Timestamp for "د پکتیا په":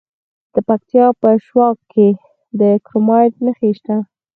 0.53-1.29